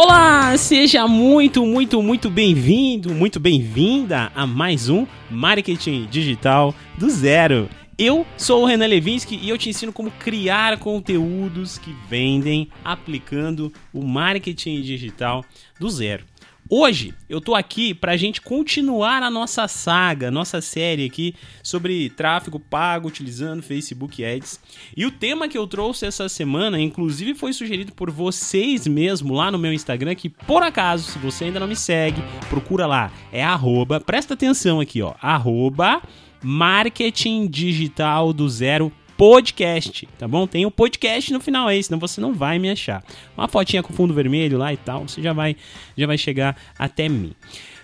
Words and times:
Olá, 0.00 0.56
seja 0.56 1.08
muito, 1.08 1.66
muito, 1.66 2.00
muito 2.00 2.30
bem-vindo, 2.30 3.12
muito 3.12 3.40
bem-vinda 3.40 4.30
a 4.32 4.46
mais 4.46 4.88
um 4.88 5.04
Marketing 5.28 6.06
Digital 6.08 6.72
do 6.96 7.10
Zero. 7.10 7.68
Eu 7.98 8.24
sou 8.36 8.62
o 8.62 8.64
Renan 8.64 8.86
Levinsky 8.86 9.34
e 9.42 9.48
eu 9.48 9.58
te 9.58 9.68
ensino 9.68 9.92
como 9.92 10.08
criar 10.12 10.78
conteúdos 10.78 11.78
que 11.78 11.92
vendem 12.08 12.68
aplicando 12.84 13.72
o 13.92 14.04
marketing 14.04 14.82
digital 14.82 15.44
do 15.80 15.90
zero. 15.90 16.24
Hoje 16.70 17.14
eu 17.30 17.40
tô 17.40 17.54
aqui 17.54 17.94
para 17.94 18.12
a 18.12 18.16
gente 18.18 18.42
continuar 18.42 19.22
a 19.22 19.30
nossa 19.30 19.66
saga, 19.66 20.30
nossa 20.30 20.60
série 20.60 21.06
aqui 21.06 21.34
sobre 21.62 22.10
tráfego 22.10 22.60
pago 22.60 23.08
utilizando 23.08 23.62
Facebook 23.62 24.22
Ads. 24.22 24.60
E 24.94 25.06
o 25.06 25.10
tema 25.10 25.48
que 25.48 25.56
eu 25.56 25.66
trouxe 25.66 26.04
essa 26.04 26.28
semana, 26.28 26.78
inclusive, 26.78 27.34
foi 27.34 27.54
sugerido 27.54 27.92
por 27.92 28.10
vocês 28.10 28.86
mesmo 28.86 29.32
lá 29.32 29.50
no 29.50 29.58
meu 29.58 29.72
Instagram, 29.72 30.14
que 30.14 30.28
por 30.28 30.62
acaso, 30.62 31.10
se 31.10 31.18
você 31.18 31.44
ainda 31.44 31.58
não 31.58 31.66
me 31.66 31.76
segue, 31.76 32.22
procura 32.50 32.86
lá. 32.86 33.10
É 33.32 33.42
arroba, 33.42 33.98
presta 33.98 34.34
atenção 34.34 34.78
aqui, 34.78 35.00
ó, 35.00 35.14
arroba 35.22 36.02
marketing 36.42 37.48
digital 37.48 38.30
do 38.30 38.46
zero 38.46 38.92
podcast, 39.18 40.08
tá 40.16 40.28
bom? 40.28 40.46
Tem 40.46 40.64
o 40.64 40.68
um 40.68 40.70
podcast 40.70 41.32
no 41.32 41.40
final 41.40 41.66
aí, 41.66 41.82
senão 41.82 41.98
você 41.98 42.20
não 42.20 42.32
vai 42.32 42.56
me 42.56 42.70
achar. 42.70 43.02
Uma 43.36 43.48
fotinha 43.48 43.82
com 43.82 43.92
fundo 43.92 44.14
vermelho 44.14 44.56
lá 44.56 44.72
e 44.72 44.76
tal, 44.76 45.08
você 45.08 45.20
já 45.20 45.32
vai, 45.32 45.56
já 45.96 46.06
vai 46.06 46.16
chegar 46.16 46.56
até 46.78 47.08
mim. 47.08 47.32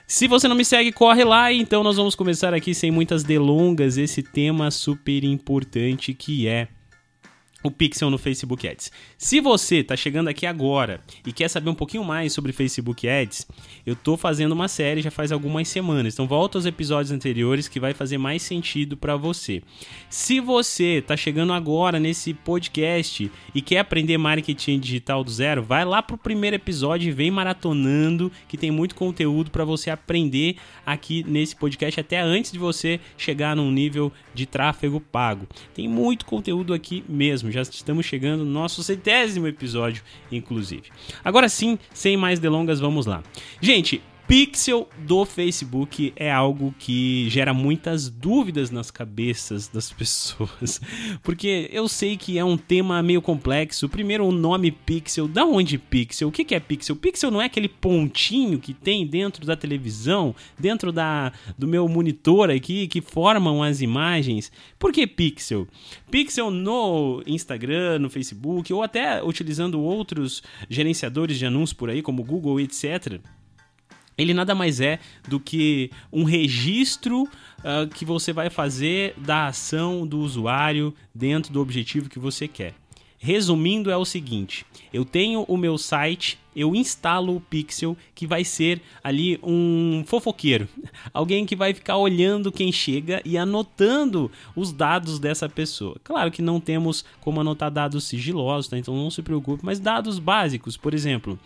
Se 0.07 0.29
você 0.29 0.47
não 0.47 0.55
me 0.55 0.65
segue, 0.65 0.93
corre 0.93 1.25
lá. 1.25 1.53
Então 1.53 1.83
nós 1.83 1.97
vamos 1.97 2.15
começar 2.15 2.55
aqui 2.55 2.73
sem 2.73 2.93
muitas 2.93 3.25
delongas 3.25 3.99
esse 3.99 4.23
tema 4.23 4.71
super 4.71 5.25
importante 5.25 6.15
que 6.15 6.47
é 6.47 6.69
o 7.65 7.71
Pixel 7.71 8.11
no 8.11 8.19
Facebook 8.19 8.69
Ads. 8.69 8.93
Se 9.17 9.41
você 9.41 9.77
está 9.77 9.97
chegando 9.97 10.29
aqui 10.29 10.45
agora 10.45 11.01
e 11.27 11.33
quer 11.33 11.49
saber 11.49 11.71
um 11.71 11.75
pouquinho 11.75 12.05
mais 12.05 12.31
sobre 12.31 12.53
Facebook 12.53 13.09
Ads, 13.09 13.47
eu 13.87 13.95
estou 13.95 14.19
fazendo 14.19 14.53
uma 14.53 14.69
série 14.69 15.01
já 15.01 15.11
faz 15.11 15.33
algumas 15.33 15.67
semanas. 15.67 16.13
Então 16.13 16.27
volta 16.27 16.59
aos 16.59 16.67
episódios 16.67 17.11
anteriores 17.11 17.67
que 17.67 17.81
vai 17.81 17.95
fazer 17.95 18.19
mais 18.19 18.43
sentido 18.43 18.99
para 18.99 19.17
você. 19.17 19.63
Se 20.11 20.41
você 20.41 20.99
está 20.99 21.17
chegando 21.17 21.55
agora 21.55 21.99
nesse 21.99 22.35
podcast 22.35 23.33
e 23.55 23.63
quer 23.63 23.79
aprender 23.79 24.19
marketing 24.19 24.79
digital 24.79 25.25
do 25.25 25.31
zero, 25.31 25.63
vai 25.63 25.87
lá 25.87 26.03
pro 26.03 26.19
primeiro 26.19 26.57
episódio 26.57 27.09
e 27.09 27.13
vem 27.13 27.31
maratonando, 27.31 28.31
que 28.47 28.59
tem 28.59 28.71
muito 28.71 28.95
conteúdo 28.95 29.51
para 29.51 29.65
você 29.65 29.89
aprender 29.89 30.57
aqui 30.85 31.25
nesse 31.27 31.57
podcast 31.57 31.99
até 31.99 32.21
antes 32.21 32.53
de 32.53 32.59
você 32.59 33.01
chegar 33.17 33.57
num 33.57 33.71
nível 33.71 34.13
de 34.35 34.45
tráfego 34.45 35.01
pago. 35.01 35.47
Tem 35.75 35.89
muito 35.89 36.27
conteúdo 36.27 36.75
aqui 36.75 37.03
mesmo 37.09 37.54
já 37.55 37.63
estamos 37.63 38.05
chegando 38.05 38.45
no 38.45 38.51
nosso 38.51 38.83
centésimo 38.83 39.47
episódio, 39.47 40.03
inclusive. 40.31 40.91
Agora 41.25 41.49
sim, 41.49 41.79
sem 41.93 42.17
mais 42.17 42.39
delongas, 42.39 42.81
vamos 42.81 43.07
lá. 43.07 43.23
Gente, 43.61 44.03
pixel 44.27 44.89
do 44.99 45.25
Facebook 45.25 46.13
é 46.17 46.33
algo 46.33 46.75
que 46.79 47.29
gera 47.29 47.53
muitas 47.53 48.09
dúvidas 48.09 48.71
nas 48.71 48.91
cabeças 48.91 49.69
das 49.69 49.93
pessoas, 49.95 50.81
porque 51.23 51.69
eu 51.73 51.87
sei 51.89 52.17
que 52.17 52.39
é 52.39 52.45
um 52.45 52.57
tema 52.57 53.03
meio 53.03 53.21
complexo. 53.21 53.89
Primeiro, 53.89 54.27
o 54.27 54.33
nome 54.33 54.71
pixel, 54.71 55.29
da 55.29 55.45
onde 55.45 55.77
pixel? 55.77 56.29
O 56.29 56.33
que 56.33 56.55
é 56.55 56.61
pixel? 56.61 56.97
Pixel 56.97 57.31
não 57.31 57.41
é 57.41 57.47
aquele 57.47 57.69
pontinho 57.69 58.59
que 58.59 58.73
tem 58.73 59.07
dentro 59.07 59.45
da 59.45 59.57
televisão, 59.57 60.35
dentro 60.59 60.91
da, 60.91 61.33
do 61.59 61.69
meu 61.69 61.87
monitor 61.87 62.51
aqui, 62.51 62.89
que 62.89 63.01
formam 63.01 63.63
as 63.63 63.81
imagens. 63.81 64.51
Por 64.79 64.93
que 64.93 65.07
pixel? 65.07 65.69
Pixel 66.11 66.51
no 66.51 67.23
Instagram, 67.27 67.99
no 67.99 68.09
Facebook, 68.09 68.73
ou 68.73 68.83
até 68.83 69.23
utilizando 69.23 69.81
outros 69.81 70.43
gerenciadores 70.69 71.39
de 71.39 71.47
anúncios 71.47 71.75
por 71.75 71.91
aí, 71.91 72.01
como 72.01 72.25
Google, 72.25 72.61
etc 72.61 73.21
ele 74.17 74.35
nada 74.35 74.55
mais 74.55 74.81
é 74.81 74.99
do 75.29 75.41
que 75.41 75.91
um 76.13 76.25
registro 76.25 77.23
uh, 77.23 77.89
que 77.93 78.05
você 78.05 78.33
vai 78.33 78.51
fazer 78.51 79.15
da 79.17 79.49
ação 79.49 80.07
do 80.07 80.19
usuário 80.21 80.95
dentro 81.15 81.53
do 81.53 81.61
objetivo 81.61 82.09
que 82.09 82.19
você 82.19 82.47
quer. 82.47 82.75
Resumindo, 83.19 83.91
é 83.91 83.97
o 83.97 84.05
seguinte: 84.05 84.67
eu 84.93 85.03
tenho 85.03 85.45
o 85.49 85.57
meu 85.57 85.79
site, 85.79 86.39
eu 86.55 86.75
instalo 86.75 87.35
o 87.35 87.41
Pixel, 87.41 87.97
que 88.15 88.27
vai 88.27 88.45
ser 88.45 88.83
ali 89.03 89.41
um 89.43 90.05
fofoqueiro, 90.07 90.69
alguém 91.13 91.47
que 91.47 91.57
vai 91.57 91.73
ficar 91.73 91.97
olhando 91.97 92.53
quem 92.53 92.71
chega 92.71 93.23
e 93.25 93.39
anotando 93.39 94.31
os 94.55 94.73
dados 94.73 95.19
dessa 95.19 95.49
pessoa. 95.49 95.97
Claro 96.05 96.31
que 96.31 96.43
não 96.43 96.61
temos 96.61 97.03
como 97.23 97.41
anotar 97.41 97.71
dados 97.71 98.05
sigilosos, 98.05 98.69
tá? 98.69 98.77
então 98.77 98.95
não 98.95 99.11
se 99.11 99.23
preocupe, 99.23 99.65
mas 99.65 99.81
dados 99.81 100.19
básicos, 100.19 100.77
por 100.77 100.93
exemplo 100.93 101.39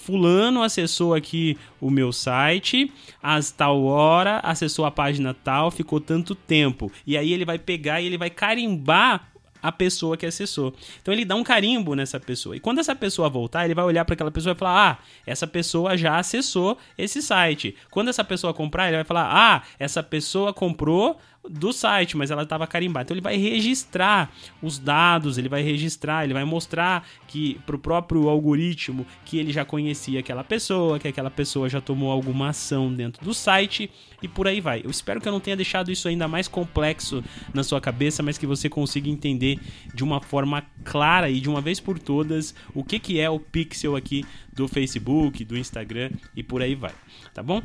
fulano 0.00 0.62
acessou 0.62 1.14
aqui 1.14 1.56
o 1.80 1.90
meu 1.90 2.12
site, 2.12 2.90
às 3.22 3.50
tal 3.50 3.84
hora, 3.84 4.40
acessou 4.40 4.84
a 4.84 4.90
página 4.90 5.34
tal, 5.34 5.70
ficou 5.70 6.00
tanto 6.00 6.34
tempo. 6.34 6.90
E 7.06 7.16
aí 7.16 7.32
ele 7.32 7.44
vai 7.44 7.58
pegar 7.58 8.00
e 8.00 8.06
ele 8.06 8.18
vai 8.18 8.30
carimbar 8.30 9.30
a 9.62 9.70
pessoa 9.70 10.16
que 10.16 10.26
acessou. 10.26 10.74
Então 11.00 11.12
ele 11.12 11.24
dá 11.24 11.34
um 11.34 11.44
carimbo 11.44 11.94
nessa 11.94 12.18
pessoa. 12.18 12.56
E 12.56 12.60
quando 12.60 12.78
essa 12.78 12.94
pessoa 12.94 13.28
voltar, 13.28 13.64
ele 13.64 13.74
vai 13.74 13.84
olhar 13.84 14.04
para 14.04 14.14
aquela 14.14 14.30
pessoa 14.30 14.54
e 14.54 14.58
falar: 14.58 14.90
"Ah, 14.90 15.04
essa 15.26 15.46
pessoa 15.46 15.96
já 15.96 16.18
acessou 16.18 16.78
esse 16.96 17.20
site". 17.20 17.76
Quando 17.90 18.08
essa 18.08 18.24
pessoa 18.24 18.54
comprar, 18.54 18.88
ele 18.88 18.96
vai 18.96 19.04
falar: 19.04 19.28
"Ah, 19.30 19.62
essa 19.78 20.02
pessoa 20.02 20.52
comprou 20.52 21.18
do 21.48 21.72
site, 21.72 22.16
mas 22.16 22.30
ela 22.30 22.42
estava 22.42 22.66
carimbada. 22.66 23.04
Então 23.04 23.14
ele 23.14 23.22
vai 23.22 23.36
registrar 23.36 24.30
os 24.62 24.78
dados, 24.78 25.38
ele 25.38 25.48
vai 25.48 25.62
registrar, 25.62 26.24
ele 26.24 26.34
vai 26.34 26.44
mostrar 26.44 27.06
que 27.26 27.58
para 27.66 27.76
o 27.76 27.78
próprio 27.78 28.28
algoritmo 28.28 29.06
que 29.24 29.38
ele 29.38 29.52
já 29.52 29.64
conhecia 29.64 30.20
aquela 30.20 30.44
pessoa, 30.44 30.98
que 30.98 31.08
aquela 31.08 31.30
pessoa 31.30 31.68
já 31.68 31.80
tomou 31.80 32.10
alguma 32.10 32.50
ação 32.50 32.92
dentro 32.92 33.24
do 33.24 33.32
site 33.32 33.90
e 34.22 34.28
por 34.28 34.46
aí 34.46 34.60
vai. 34.60 34.82
Eu 34.84 34.90
espero 34.90 35.20
que 35.20 35.28
eu 35.28 35.32
não 35.32 35.40
tenha 35.40 35.56
deixado 35.56 35.90
isso 35.90 36.08
ainda 36.08 36.28
mais 36.28 36.46
complexo 36.46 37.24
na 37.54 37.62
sua 37.62 37.80
cabeça, 37.80 38.22
mas 38.22 38.36
que 38.36 38.46
você 38.46 38.68
consiga 38.68 39.08
entender 39.08 39.58
de 39.94 40.04
uma 40.04 40.20
forma 40.20 40.62
clara 40.84 41.30
e 41.30 41.40
de 41.40 41.48
uma 41.48 41.60
vez 41.60 41.80
por 41.80 41.98
todas 41.98 42.54
o 42.74 42.84
que, 42.84 42.98
que 42.98 43.18
é 43.18 43.30
o 43.30 43.40
pixel 43.40 43.96
aqui 43.96 44.24
do 44.52 44.68
Facebook, 44.68 45.44
do 45.44 45.56
Instagram 45.56 46.10
e 46.36 46.42
por 46.42 46.60
aí 46.60 46.74
vai, 46.74 46.92
tá 47.32 47.42
bom? 47.42 47.62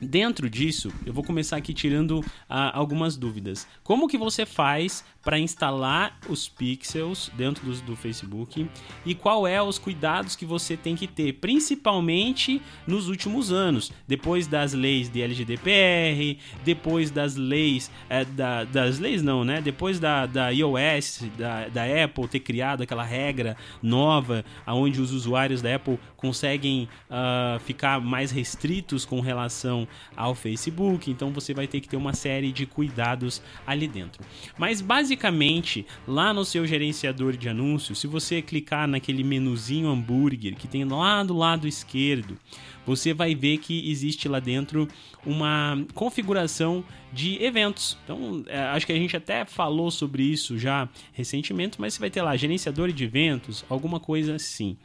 Dentro 0.00 0.50
disso, 0.50 0.92
eu 1.06 1.12
vou 1.12 1.24
começar 1.24 1.56
aqui 1.56 1.72
tirando 1.72 2.18
uh, 2.20 2.24
algumas 2.48 3.16
dúvidas. 3.16 3.66
Como 3.82 4.08
que 4.08 4.18
você 4.18 4.44
faz 4.44 5.04
para 5.24 5.38
instalar 5.38 6.18
os 6.28 6.46
pixels 6.48 7.30
dentro 7.34 7.64
do, 7.64 7.80
do, 7.82 7.96
Facebook 7.96 8.68
e 9.06 9.14
qual 9.14 9.46
é 9.46 9.60
os 9.62 9.78
cuidados 9.78 10.36
que 10.36 10.44
você 10.44 10.76
tem 10.76 10.94
que 10.94 11.06
ter, 11.06 11.32
principalmente 11.34 12.60
nos 12.86 13.08
últimos 13.08 13.50
anos, 13.50 13.90
depois 14.06 14.46
das 14.46 14.74
leis 14.74 15.08
de 15.08 15.22
LGDPR, 15.22 16.38
depois 16.64 17.10
das 17.10 17.36
leis 17.36 17.90
é, 18.08 18.24
da, 18.24 18.64
das 18.64 18.98
leis 18.98 19.22
não, 19.22 19.44
né? 19.44 19.62
Depois 19.62 19.98
da, 19.98 20.26
da 20.26 20.50
iOS, 20.50 21.24
da, 21.38 21.68
da 21.68 22.04
Apple 22.04 22.28
ter 22.28 22.40
criado 22.40 22.82
aquela 22.82 23.04
regra 23.04 23.56
nova, 23.82 24.44
aonde 24.66 25.00
os 25.00 25.12
usuários 25.12 25.62
da 25.62 25.74
Apple 25.74 25.98
conseguem 26.16 26.88
uh, 27.08 27.58
ficar 27.60 28.00
mais 28.00 28.30
restritos 28.30 29.04
com 29.04 29.20
relação 29.20 29.88
ao 30.16 30.34
Facebook, 30.34 31.10
então 31.10 31.30
você 31.30 31.54
vai 31.54 31.66
ter 31.66 31.80
que 31.80 31.88
ter 31.88 31.96
uma 31.96 32.12
série 32.12 32.52
de 32.52 32.66
cuidados 32.66 33.42
ali 33.66 33.86
dentro. 33.86 34.22
Mas 34.58 34.80
basicamente 34.80 35.13
basicamente, 35.14 35.86
lá 36.06 36.34
no 36.34 36.44
seu 36.44 36.66
gerenciador 36.66 37.36
de 37.36 37.48
anúncios, 37.48 38.00
se 38.00 38.06
você 38.06 38.42
clicar 38.42 38.88
naquele 38.88 39.22
menuzinho 39.22 39.88
hambúrguer 39.88 40.56
que 40.56 40.66
tem 40.66 40.84
lá 40.84 41.22
do 41.22 41.34
lado 41.34 41.68
esquerdo, 41.68 42.36
você 42.84 43.14
vai 43.14 43.34
ver 43.34 43.58
que 43.58 43.90
existe 43.90 44.28
lá 44.28 44.40
dentro 44.40 44.88
uma 45.24 45.78
configuração 45.94 46.84
de 47.12 47.42
eventos. 47.42 47.96
Então, 48.04 48.44
é, 48.46 48.58
acho 48.58 48.84
que 48.84 48.92
a 48.92 48.96
gente 48.96 49.16
até 49.16 49.44
falou 49.44 49.90
sobre 49.90 50.24
isso 50.24 50.58
já 50.58 50.88
recentemente, 51.12 51.80
mas 51.80 51.94
você 51.94 52.00
vai 52.00 52.10
ter 52.10 52.20
lá 52.20 52.36
gerenciador 52.36 52.92
de 52.92 53.04
eventos, 53.04 53.64
alguma 53.70 54.00
coisa 54.00 54.34
assim. 54.34 54.76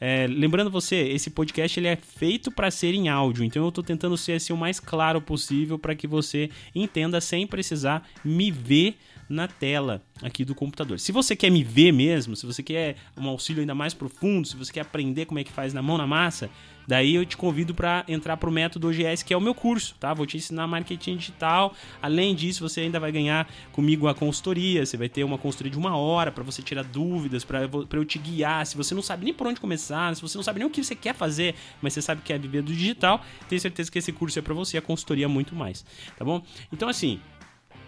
É, 0.00 0.26
lembrando 0.26 0.70
você, 0.70 0.96
esse 0.96 1.30
podcast 1.30 1.78
ele 1.78 1.88
é 1.88 1.96
feito 1.96 2.50
para 2.50 2.70
ser 2.70 2.94
em 2.94 3.08
áudio, 3.08 3.44
então 3.44 3.62
eu 3.62 3.68
estou 3.68 3.84
tentando 3.84 4.16
ser 4.16 4.32
assim, 4.32 4.52
o 4.52 4.56
mais 4.56 4.80
claro 4.80 5.20
possível 5.20 5.78
para 5.78 5.94
que 5.94 6.06
você 6.06 6.50
entenda 6.74 7.20
sem 7.20 7.46
precisar 7.46 8.08
me 8.24 8.50
ver 8.50 8.96
na 9.28 9.48
tela 9.48 10.02
aqui 10.22 10.44
do 10.44 10.54
computador. 10.54 10.98
Se 10.98 11.12
você 11.12 11.34
quer 11.34 11.50
me 11.50 11.64
ver 11.64 11.92
mesmo, 11.92 12.36
se 12.36 12.44
você 12.44 12.62
quer 12.62 12.96
um 13.16 13.28
auxílio 13.28 13.60
ainda 13.60 13.74
mais 13.74 13.94
profundo, 13.94 14.46
se 14.46 14.56
você 14.56 14.72
quer 14.72 14.80
aprender 14.80 15.26
como 15.26 15.38
é 15.38 15.44
que 15.44 15.52
faz 15.52 15.72
na 15.72 15.82
mão 15.82 15.96
na 15.96 16.06
massa, 16.06 16.50
daí 16.86 17.14
eu 17.14 17.24
te 17.24 17.36
convido 17.36 17.74
para 17.74 18.04
entrar 18.08 18.36
para 18.36 18.48
o 18.48 18.52
método 18.52 18.88
OGS, 18.88 19.22
que 19.22 19.32
é 19.32 19.36
o 19.36 19.40
meu 19.40 19.54
curso, 19.54 19.94
tá? 19.98 20.12
Vou 20.12 20.26
te 20.26 20.36
ensinar 20.36 20.66
marketing 20.66 21.16
digital. 21.16 21.74
Além 22.00 22.34
disso, 22.34 22.68
você 22.68 22.80
ainda 22.82 23.00
vai 23.00 23.12
ganhar 23.12 23.48
comigo 23.72 24.08
a 24.08 24.14
consultoria. 24.14 24.84
Você 24.84 24.96
vai 24.96 25.08
ter 25.08 25.24
uma 25.24 25.38
consultoria 25.38 25.72
de 25.72 25.78
uma 25.78 25.96
hora 25.96 26.30
para 26.30 26.42
você 26.42 26.62
tirar 26.62 26.84
dúvidas, 26.84 27.44
para 27.44 27.68
eu 27.92 28.04
te 28.04 28.18
guiar. 28.18 28.66
Se 28.66 28.76
você 28.76 28.94
não 28.94 29.02
sabe 29.02 29.24
nem 29.24 29.34
por 29.34 29.46
onde 29.46 29.60
começar, 29.60 30.14
se 30.14 30.22
você 30.22 30.36
não 30.36 30.42
sabe 30.42 30.58
nem 30.58 30.66
o 30.66 30.70
que 30.70 30.82
você 30.82 30.94
quer 30.94 31.14
fazer, 31.14 31.54
mas 31.80 31.92
você 31.92 32.02
sabe 32.02 32.22
que 32.22 32.32
é 32.32 32.38
viver 32.38 32.62
do 32.62 32.72
digital, 32.72 33.24
tenho 33.48 33.60
certeza 33.60 33.90
que 33.90 33.98
esse 33.98 34.12
curso 34.12 34.38
é 34.38 34.42
para 34.42 34.54
você, 34.54 34.76
a 34.76 34.82
consultoria 34.82 35.28
muito 35.28 35.54
mais, 35.54 35.84
tá 36.16 36.24
bom? 36.24 36.42
Então 36.72 36.88
assim, 36.88 37.20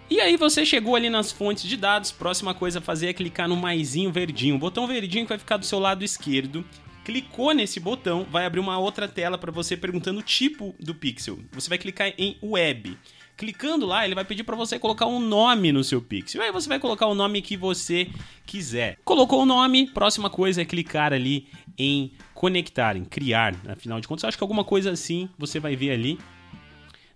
e 0.09 0.21
aí 0.21 0.37
você 0.37 0.65
chegou 0.65 0.95
ali 0.95 1.11
nas 1.11 1.33
fontes 1.33 1.65
de 1.65 1.77
dados, 1.77 2.13
próxima 2.13 2.55
coisa 2.55 2.79
a 2.79 2.83
fazer 2.83 3.09
é 3.09 3.13
clicar 3.13 3.49
no 3.49 3.57
maisinho 3.57 4.13
verdinho, 4.13 4.55
o 4.55 4.59
botão 4.59 4.87
verdinho 4.87 5.25
que 5.25 5.31
vai 5.31 5.39
ficar 5.39 5.57
do 5.57 5.67
seu 5.67 5.79
lado 5.79 6.05
esquerdo. 6.05 6.65
Clicou 7.07 7.53
nesse 7.53 7.79
botão, 7.79 8.27
vai 8.29 8.45
abrir 8.45 8.59
uma 8.59 8.81
outra 8.81 9.07
tela 9.07 9.39
para 9.39 9.53
você 9.53 9.77
perguntando 9.77 10.19
o 10.19 10.23
tipo 10.25 10.75
do 10.81 10.93
pixel. 10.93 11.39
Você 11.53 11.69
vai 11.69 11.79
clicar 11.79 12.13
em 12.19 12.37
web. 12.43 12.99
Clicando 13.37 13.87
lá, 13.87 14.05
ele 14.05 14.17
vai 14.17 14.25
pedir 14.25 14.43
para 14.43 14.57
você 14.57 14.77
colocar 14.77 15.07
um 15.07 15.21
nome 15.21 15.71
no 15.71 15.85
seu 15.85 16.03
pixel. 16.03 16.43
Aí 16.43 16.51
você 16.51 16.69
vai 16.69 16.81
colocar 16.81 17.07
o 17.07 17.15
nome 17.15 17.43
que 17.43 17.57
você 17.57 18.11
quiser. 18.45 18.99
Colocou 19.05 19.41
o 19.43 19.47
nome, 19.47 19.89
próxima 19.93 20.29
coisa 20.29 20.63
é 20.63 20.65
clicar 20.65 21.13
ali 21.13 21.47
em 21.79 22.11
conectar, 22.35 22.97
em 22.97 23.05
criar. 23.05 23.55
Afinal 23.69 24.01
de 24.01 24.09
contas, 24.09 24.25
acho 24.25 24.37
que 24.37 24.43
alguma 24.43 24.65
coisa 24.65 24.91
assim 24.91 25.29
você 25.39 25.61
vai 25.61 25.77
ver 25.77 25.93
ali. 25.93 26.19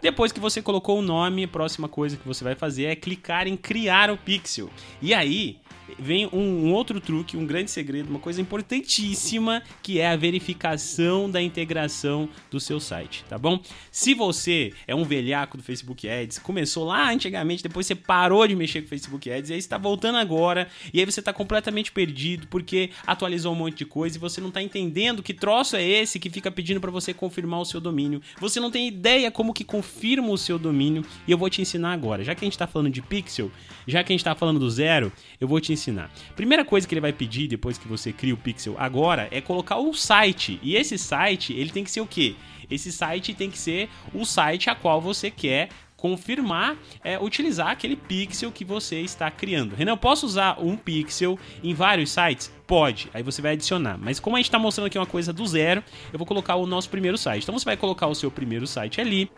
Depois 0.01 0.31
que 0.31 0.39
você 0.39 0.63
colocou 0.63 1.01
o 1.01 1.03
nome, 1.03 1.43
a 1.43 1.49
próxima 1.49 1.89
coisa 1.89 2.17
que 2.17 2.29
você 2.29 2.45
vai 2.45 2.55
fazer 2.55 2.85
é 2.85 2.95
clicar 2.95 3.49
em 3.49 3.57
criar 3.57 4.09
o 4.09 4.17
pixel. 4.17 4.71
E 5.03 5.13
aí, 5.13 5.59
vem 5.99 6.27
um, 6.33 6.67
um, 6.67 6.73
outro 6.73 7.01
truque, 7.01 7.37
um 7.37 7.47
grande 7.47 7.71
segredo, 7.71 8.09
uma 8.09 8.19
coisa 8.19 8.41
importantíssima, 8.41 9.63
que 9.83 9.99
é 9.99 10.09
a 10.09 10.17
verificação 10.17 11.31
da 11.31 11.43
integração 11.43 12.29
do 12.51 12.61
seu 12.61 12.81
site, 12.81 13.25
tá 13.29 13.39
bom? 13.39 13.61
Se 13.91 14.15
você 14.15 14.73
é 14.87 14.95
um 14.95 15.05
velhaco 15.05 15.57
do 15.57 15.63
Facebook 15.63 16.09
Ads, 16.09 16.39
começou 16.39 16.85
lá 16.85 17.11
antigamente, 17.11 17.63
depois 17.63 17.87
você 17.87 17.95
parou 17.95 18.47
de 18.47 18.57
mexer 18.57 18.81
com 18.81 18.87
o 18.87 18.91
Facebook 18.91 19.31
Ads, 19.31 19.51
e 19.51 19.53
aí 19.55 19.59
está 19.59 19.79
voltando 19.79 20.17
agora, 20.17 20.69
e 20.93 21.01
aí 21.01 21.07
você 21.07 21.21
está 21.21 21.33
completamente 21.33 21.93
perdido 21.93 22.47
porque 22.49 22.91
atualizou 23.07 23.53
um 23.53 23.57
monte 23.57 23.79
de 23.79 23.85
coisa 23.85 24.17
e 24.17 24.21
você 24.21 24.41
não 24.41 24.49
está 24.49 24.63
entendendo 24.63 25.23
que 25.23 25.35
troço 25.35 25.77
é 25.77 25.85
esse 25.85 26.19
que 26.19 26.31
fica 26.31 26.51
pedindo 26.51 26.81
para 26.81 26.91
você 26.91 27.13
confirmar 27.13 27.61
o 27.61 27.65
seu 27.65 27.81
domínio. 27.81 28.21
Você 28.41 28.61
não 28.61 28.71
tem 28.71 28.89
ideia 28.89 29.31
como 29.31 29.53
que 29.53 29.65
confirma 29.65 30.29
o 30.31 30.39
seu 30.39 30.59
domínio, 30.59 31.05
e 31.27 31.33
eu 31.33 31.39
vou 31.39 31.51
te 31.51 31.61
ensinar 31.61 31.93
agora. 31.93 32.25
Já 32.25 32.35
que 32.35 32.45
a 32.45 32.47
gente 32.47 32.55
está 32.55 32.67
falando 32.67 32.91
de 32.91 33.03
pixel, 33.03 33.51
já 33.87 34.03
que 34.05 34.13
a 34.13 34.15
gente 34.15 34.21
está 34.21 34.35
falando 34.35 34.59
do 34.59 34.71
zero, 34.71 35.13
eu 35.41 35.49
vou 35.49 35.61
te 35.61 35.73
ensinar 35.73 35.90
ensinar. 35.91 36.11
Primeira 36.35 36.65
coisa 36.65 36.87
que 36.87 36.95
ele 36.95 37.01
vai 37.01 37.13
pedir 37.13 37.49
depois 37.49 37.77
que 37.77 37.89
você 37.89 38.13
cria 38.13 38.35
o 38.35 38.37
pixel 38.37 38.75
agora 38.79 39.29
é 39.31 39.41
colocar 39.41 39.77
o 39.79 39.93
site. 39.93 40.59
E 40.63 40.77
esse 40.77 40.97
site, 40.97 41.53
ele 41.53 41.71
tem 41.71 41.85
que 41.85 41.91
ser 41.91 42.01
o 42.01 42.07
quê? 42.07 42.35
Esse 42.71 42.93
site 42.93 43.35
tem 43.35 43.51
que 43.51 43.59
ser 43.59 43.89
o 44.15 44.25
site 44.25 44.71
a 44.71 44.75
qual 44.75 45.01
você 45.01 45.31
quer 45.31 45.69
confirmar, 45.97 46.79
é, 47.05 47.19
utilizar 47.19 47.69
aquele 47.69 47.95
pixel 47.95 48.51
que 48.51 48.65
você 48.65 49.01
está 49.01 49.31
criando. 49.31 49.75
Renan, 49.75 49.99
posso 49.99 50.25
usar 50.25 50.59
um 50.59 50.75
pixel 50.75 51.39
em 51.63 51.75
vários 51.75 52.11
sites? 52.11 52.51
Pode, 52.67 53.11
aí 53.13 53.23
você 53.23 53.43
vai 53.43 53.53
adicionar. 53.53 53.99
Mas 53.99 54.19
como 54.19 54.37
a 54.37 54.39
gente 54.39 54.47
está 54.47 54.59
mostrando 54.59 54.87
aqui 54.87 54.99
uma 54.99 55.05
coisa 55.05 55.31
do 55.31 55.47
zero, 55.47 55.85
eu 56.11 56.19
vou 56.19 56.27
colocar 56.27 56.55
o 56.55 56.67
nosso 56.67 56.89
primeiro 56.89 57.19
site. 57.19 57.43
Então 57.43 57.59
você 57.59 57.67
vai 57.67 57.77
colocar 57.77 58.07
o 58.07 58.15
seu 58.15 58.31
primeiro 58.31 58.67
site 58.67 58.99
ali. 59.01 59.31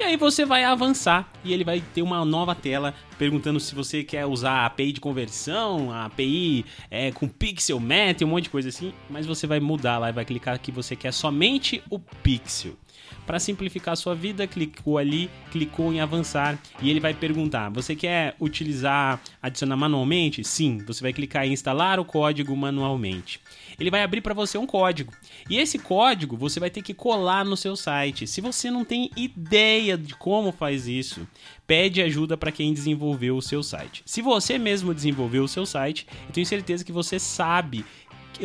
E 0.00 0.02
aí 0.04 0.16
você 0.16 0.44
vai 0.44 0.62
avançar 0.62 1.28
e 1.44 1.52
ele 1.52 1.64
vai 1.64 1.82
ter 1.92 2.02
uma 2.02 2.24
nova 2.24 2.54
tela 2.54 2.94
perguntando 3.18 3.58
se 3.58 3.74
você 3.74 4.04
quer 4.04 4.26
usar 4.26 4.52
a 4.52 4.66
API 4.66 4.92
de 4.92 5.00
conversão, 5.00 5.90
a 5.90 6.04
API 6.04 6.64
é, 6.88 7.10
com 7.10 7.26
pixel, 7.26 7.80
met, 7.80 8.24
um 8.24 8.28
monte 8.28 8.44
de 8.44 8.50
coisa 8.50 8.68
assim, 8.68 8.94
mas 9.10 9.26
você 9.26 9.44
vai 9.44 9.58
mudar 9.58 9.98
lá 9.98 10.08
e 10.08 10.12
vai 10.12 10.24
clicar 10.24 10.56
que 10.60 10.70
você 10.70 10.94
quer 10.94 11.12
somente 11.12 11.82
o 11.90 11.98
pixel. 11.98 12.76
Para 13.26 13.38
simplificar 13.38 13.96
sua 13.96 14.14
vida, 14.14 14.46
clicou 14.46 14.98
ali, 14.98 15.30
clicou 15.50 15.92
em 15.92 16.00
avançar 16.00 16.58
e 16.80 16.88
ele 16.90 17.00
vai 17.00 17.12
perguntar: 17.12 17.70
você 17.70 17.94
quer 17.94 18.34
utilizar, 18.40 19.20
adicionar 19.42 19.76
manualmente? 19.76 20.42
Sim, 20.44 20.78
você 20.86 21.02
vai 21.02 21.12
clicar 21.12 21.46
em 21.46 21.52
instalar 21.52 22.00
o 22.00 22.04
código 22.04 22.56
manualmente. 22.56 23.40
Ele 23.78 23.90
vai 23.90 24.02
abrir 24.02 24.20
para 24.20 24.34
você 24.34 24.58
um 24.58 24.66
código 24.66 25.12
e 25.48 25.56
esse 25.56 25.78
código 25.78 26.36
você 26.36 26.58
vai 26.58 26.70
ter 26.70 26.82
que 26.82 26.94
colar 26.94 27.44
no 27.44 27.56
seu 27.56 27.76
site. 27.76 28.26
Se 28.26 28.40
você 28.40 28.70
não 28.70 28.84
tem 28.84 29.10
ideia 29.16 29.96
de 29.96 30.14
como 30.14 30.50
faz 30.50 30.88
isso, 30.88 31.26
pede 31.66 32.02
ajuda 32.02 32.36
para 32.36 32.50
quem 32.50 32.72
desenvolveu 32.72 33.36
o 33.36 33.42
seu 33.42 33.62
site. 33.62 34.02
Se 34.04 34.22
você 34.22 34.58
mesmo 34.58 34.94
desenvolveu 34.94 35.44
o 35.44 35.48
seu 35.48 35.66
site, 35.66 36.06
eu 36.26 36.32
tenho 36.32 36.46
certeza 36.46 36.84
que 36.84 36.90
você 36.90 37.18
sabe 37.18 37.84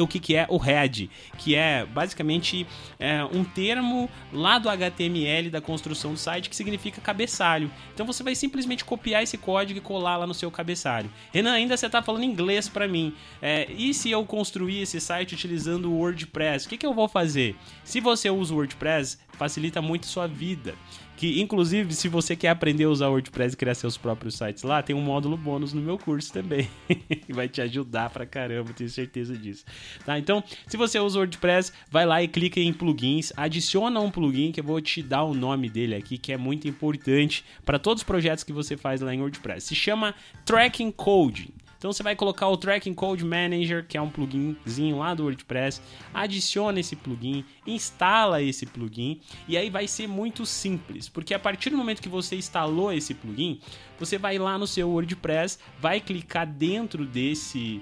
o 0.02 0.08
que, 0.08 0.20
que 0.20 0.36
é 0.36 0.46
o 0.50 0.58
head, 0.58 1.10
que 1.38 1.56
é 1.56 1.86
basicamente 1.86 2.66
é, 3.00 3.24
um 3.24 3.44
termo 3.44 4.10
lá 4.32 4.58
do 4.58 4.70
HTML 4.70 5.50
da 5.50 5.62
construção 5.62 6.14
do 6.14 6.20
site 6.20 6.50
que 6.50 6.56
significa 6.56 7.02
cabeçalho. 7.02 7.72
Então 7.94 8.06
você 8.06 8.24
vai 8.24 8.36
simplesmente 8.36 8.84
copiar 8.84 9.24
esse 9.24 9.38
código 9.38 9.78
e 9.80 9.82
colar 9.82 10.18
lá 10.18 10.28
no 10.28 10.34
seu 10.34 10.50
cabeçalho. 10.50 11.10
Renan, 11.32 11.54
ainda 11.54 11.78
você 11.78 11.86
está 11.86 12.02
falando 12.02 12.24
inglês 12.24 12.70
para 12.70 12.88
mim. 12.88 13.14
É, 13.42 13.72
e 13.72 13.94
se 13.94 14.10
eu 14.10 14.26
construir 14.26 14.82
esse 14.82 15.00
site 15.00 15.34
utilizando 15.34 15.92
o 15.92 15.98
WordPress? 15.98 16.66
O 16.66 16.70
que, 16.70 16.78
que 16.78 16.86
eu 16.86 16.94
vou 16.94 17.08
fazer? 17.08 17.56
Se 17.84 18.00
você 18.00 18.30
usa 18.30 18.54
o 18.54 18.58
WordPress, 18.58 19.18
facilita 19.34 19.82
muito 19.82 20.06
sua 20.06 20.28
vida. 20.28 20.76
Que, 21.16 21.40
inclusive, 21.42 21.94
se 21.94 22.08
você 22.08 22.36
quer 22.36 22.50
aprender 22.50 22.86
a 22.86 22.90
usar 22.90 23.08
WordPress 23.10 23.54
e 23.54 23.58
criar 23.58 23.76
seus 23.76 23.98
próprios 23.98 24.36
sites 24.36 24.64
lá, 24.64 24.82
tem 24.82 24.96
um 24.96 25.02
módulo 25.02 25.38
bônus 25.38 25.72
no 25.72 25.82
meu 25.82 25.98
curso 25.98 26.34
também. 26.34 26.68
vai 27.30 27.48
te 27.48 27.62
ajudar 27.62 28.10
pra 28.10 28.26
caramba, 28.26 28.74
tenho 28.74 28.90
certeza 28.90 29.38
disso. 29.38 29.64
Tá? 30.06 30.18
Então, 30.18 30.44
se 30.68 30.76
você 30.76 31.00
usa 31.00 31.20
WordPress, 31.20 31.72
vai 31.90 32.06
lá 32.06 32.22
e 32.22 32.28
clica 32.28 32.60
em 32.60 32.74
plugins, 32.74 33.32
adiciona 33.38 34.00
um 34.00 34.10
plugin 34.12 34.52
que 34.52 34.60
eu 34.60 34.64
vou 34.64 34.82
te 34.82 35.02
dar 35.02 35.24
o 35.24 35.34
nome 35.34 35.70
dele 35.70 35.96
aqui, 35.96 36.18
que 36.18 36.34
é 36.34 36.38
muito 36.38 36.68
importante 36.68 37.46
para 37.64 37.80
todos 37.80 38.02
os 38.02 38.06
projetos 38.06 38.44
que 38.44 38.52
você 38.52 38.76
faz 38.76 39.02
lá 39.02 39.14
em 39.14 39.22
WordPress. 39.22 39.68
Se 39.68 39.76
chama 39.76 40.16
Tracking 40.46 40.92
Code. 40.92 41.54
Então 41.84 41.92
você 41.92 42.02
vai 42.02 42.16
colocar 42.16 42.48
o 42.48 42.56
Tracking 42.56 42.94
Code 42.94 43.26
Manager, 43.26 43.86
que 43.86 43.98
é 43.98 44.02
um 44.02 44.10
pluginzinho 44.10 45.00
lá 45.00 45.14
do 45.14 45.24
WordPress, 45.24 45.82
adiciona 46.14 46.80
esse 46.80 46.96
plugin, 46.96 47.44
instala 47.68 48.42
esse 48.42 48.66
plugin 48.66 49.20
e 49.50 49.58
aí 49.58 49.70
vai 49.70 49.86
ser 49.86 50.08
muito 50.08 50.46
simples, 50.46 51.10
porque 51.10 51.34
a 51.34 51.40
partir 51.40 51.72
do 51.72 51.78
momento 51.78 52.02
que 52.02 52.08
você 52.08 52.38
instalou 52.38 52.94
esse 52.94 53.14
plugin, 53.14 53.60
você 54.00 54.18
vai 54.18 54.38
lá 54.38 54.58
no 54.58 54.66
seu 54.66 54.90
WordPress, 54.92 55.60
vai 55.78 56.00
clicar 56.00 56.48
dentro 56.48 57.06
desse 57.06 57.82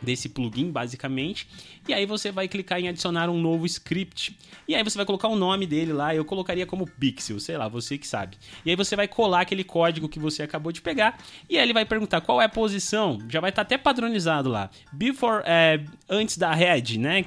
desse 0.00 0.28
plugin, 0.28 0.70
basicamente. 0.70 1.48
E 1.88 1.92
aí 1.92 2.06
você 2.06 2.30
vai 2.30 2.46
clicar 2.46 2.78
em 2.78 2.88
adicionar 2.88 3.28
um 3.28 3.40
novo 3.40 3.66
script. 3.66 4.38
E 4.68 4.74
aí 4.74 4.82
você 4.84 4.96
vai 4.96 5.04
colocar 5.04 5.26
o 5.28 5.34
nome 5.34 5.66
dele 5.66 5.92
lá, 5.92 6.14
eu 6.14 6.24
colocaria 6.24 6.64
como 6.64 6.86
pixel, 6.86 7.40
sei 7.40 7.58
lá, 7.58 7.66
você 7.66 7.98
que 7.98 8.06
sabe. 8.06 8.36
E 8.64 8.70
aí 8.70 8.76
você 8.76 8.94
vai 8.94 9.08
colar 9.08 9.40
aquele 9.40 9.64
código 9.64 10.08
que 10.08 10.20
você 10.20 10.42
acabou 10.44 10.70
de 10.70 10.80
pegar 10.80 11.18
e 11.48 11.58
aí 11.58 11.64
ele 11.64 11.72
vai 11.72 11.84
perguntar 11.84 12.20
qual 12.20 12.40
é 12.40 12.44
a 12.44 12.48
posição, 12.48 13.18
já 13.28 13.40
vai 13.40 13.50
estar 13.50 13.64
tá 13.64 13.66
até 13.66 13.78
padronizado 13.78 14.48
lá. 14.48 14.70
Before, 14.92 15.42
é, 15.44 15.82
antes 16.08 16.38
da 16.38 16.54
head, 16.54 16.98
né? 16.98 17.24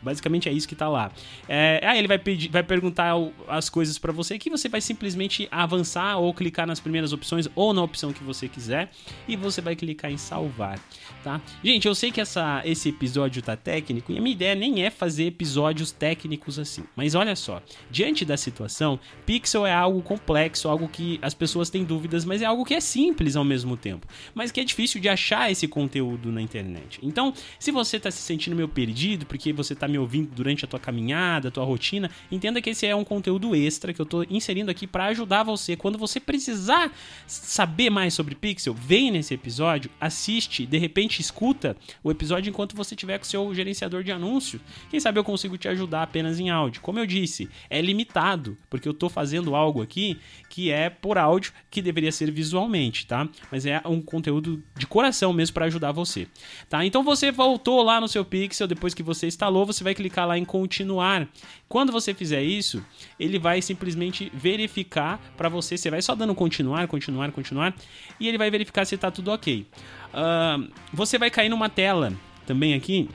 Basicamente 0.00 0.48
é 0.48 0.52
isso 0.52 0.68
que 0.68 0.74
está 0.74 0.88
lá. 0.88 1.10
É, 1.48 1.80
aí 1.84 1.98
ele 1.98 2.08
vai, 2.08 2.18
pedir, 2.18 2.48
vai 2.48 2.62
perguntar 2.62 3.14
as 3.48 3.68
coisas 3.68 3.98
para 3.98 4.12
você 4.12 4.38
que 4.38 4.48
você 4.48 4.68
vai 4.68 4.80
simplesmente 4.80 5.48
avançar 5.50 6.18
ou 6.18 6.32
clicar 6.32 6.66
nas 6.66 6.78
primeiras 6.78 7.12
opções 7.12 7.48
ou 7.56 7.74
na 7.74 7.82
opção 7.82 8.12
que 8.12 8.22
você 8.22 8.48
quiser 8.48 8.90
e 9.26 9.34
você 9.34 9.60
vai 9.60 9.74
clicar 9.74 10.12
em 10.12 10.16
salvar, 10.16 10.78
tá? 11.24 11.40
Gente, 11.64 11.88
eu 11.88 11.94
sei 11.94 12.12
que 12.12 12.20
essa, 12.20 12.62
esse 12.64 12.90
episódio 12.90 13.42
tá 13.42 13.56
técnico 13.56 13.95
e 14.08 14.18
a 14.18 14.20
minha 14.20 14.34
ideia 14.34 14.54
nem 14.54 14.84
é 14.84 14.90
fazer 14.90 15.24
episódios 15.24 15.92
técnicos 15.92 16.58
assim. 16.58 16.84
Mas 16.94 17.14
olha 17.14 17.36
só, 17.36 17.62
diante 17.90 18.24
da 18.24 18.36
situação, 18.36 18.98
Pixel 19.24 19.66
é 19.66 19.72
algo 19.72 20.02
complexo, 20.02 20.68
algo 20.68 20.88
que 20.88 21.18
as 21.22 21.34
pessoas 21.34 21.70
têm 21.70 21.84
dúvidas, 21.84 22.24
mas 22.24 22.42
é 22.42 22.44
algo 22.44 22.64
que 22.64 22.74
é 22.74 22.80
simples 22.80 23.36
ao 23.36 23.44
mesmo 23.44 23.76
tempo, 23.76 24.06
mas 24.34 24.50
que 24.50 24.60
é 24.60 24.64
difícil 24.64 25.00
de 25.00 25.08
achar 25.08 25.50
esse 25.50 25.68
conteúdo 25.68 26.32
na 26.32 26.40
internet. 26.40 26.98
Então, 27.02 27.32
se 27.58 27.70
você 27.70 27.98
tá 27.98 28.10
se 28.10 28.18
sentindo 28.18 28.56
meio 28.56 28.68
perdido 28.68 29.26
porque 29.26 29.52
você 29.52 29.74
tá 29.74 29.86
me 29.86 29.98
ouvindo 29.98 30.30
durante 30.34 30.64
a 30.64 30.68
tua 30.68 30.80
caminhada, 30.80 31.48
a 31.48 31.50
tua 31.50 31.64
rotina, 31.64 32.10
entenda 32.30 32.60
que 32.60 32.70
esse 32.70 32.86
é 32.86 32.94
um 32.94 33.04
conteúdo 33.04 33.54
extra 33.54 33.92
que 33.92 34.00
eu 34.00 34.06
tô 34.06 34.24
inserindo 34.24 34.70
aqui 34.70 34.86
para 34.86 35.06
ajudar 35.06 35.42
você 35.42 35.76
quando 35.76 35.98
você 35.98 36.18
precisar 36.18 36.92
saber 37.26 37.90
mais 37.90 38.14
sobre 38.14 38.34
Pixel, 38.34 38.74
vem 38.74 39.10
nesse 39.10 39.34
episódio, 39.34 39.90
assiste, 40.00 40.66
de 40.66 40.78
repente 40.78 41.20
escuta 41.20 41.76
o 42.02 42.10
episódio 42.10 42.50
enquanto 42.50 42.76
você 42.76 42.96
tiver 42.96 43.18
com 43.18 43.24
seu 43.24 43.54
gerenciador 43.54 43.85
de 43.88 44.12
anúncios. 44.12 44.60
Quem 44.90 45.00
sabe 45.00 45.18
eu 45.18 45.24
consigo 45.24 45.56
te 45.56 45.68
ajudar 45.68 46.02
apenas 46.02 46.38
em 46.40 46.50
áudio. 46.50 46.80
Como 46.80 46.98
eu 46.98 47.06
disse, 47.06 47.48
é 47.70 47.80
limitado, 47.80 48.56
porque 48.68 48.88
eu 48.88 48.92
estou 48.92 49.08
fazendo 49.08 49.54
algo 49.54 49.82
aqui 49.82 50.18
que 50.48 50.70
é 50.70 50.88
por 50.88 51.18
áudio, 51.18 51.52
que 51.70 51.82
deveria 51.82 52.10
ser 52.10 52.30
visualmente, 52.30 53.06
tá? 53.06 53.28
Mas 53.50 53.66
é 53.66 53.80
um 53.84 54.00
conteúdo 54.00 54.62
de 54.76 54.86
coração 54.86 55.32
mesmo 55.32 55.54
para 55.54 55.66
ajudar 55.66 55.92
você, 55.92 56.26
tá? 56.68 56.84
Então 56.84 57.02
você 57.02 57.30
voltou 57.30 57.82
lá 57.82 58.00
no 58.00 58.08
seu 58.08 58.24
Pixel, 58.24 58.66
depois 58.66 58.94
que 58.94 59.02
você 59.02 59.26
instalou, 59.26 59.66
você 59.66 59.84
vai 59.84 59.94
clicar 59.94 60.26
lá 60.26 60.38
em 60.38 60.44
continuar. 60.44 61.28
Quando 61.68 61.92
você 61.92 62.14
fizer 62.14 62.42
isso, 62.42 62.82
ele 63.18 63.38
vai 63.38 63.60
simplesmente 63.60 64.30
verificar 64.32 65.20
para 65.36 65.48
você, 65.48 65.76
você 65.76 65.90
vai 65.90 66.00
só 66.00 66.14
dando 66.14 66.34
continuar, 66.34 66.86
continuar, 66.86 67.30
continuar, 67.32 67.74
e 68.18 68.28
ele 68.28 68.38
vai 68.38 68.50
verificar 68.50 68.84
se 68.84 68.94
está 68.94 69.10
tudo 69.10 69.30
ok. 69.30 69.66
Uh, 70.14 70.70
você 70.92 71.18
vai 71.18 71.30
cair 71.30 71.48
numa 71.48 71.68
tela 71.68 72.12
também 72.46 72.74
aqui, 72.74 73.08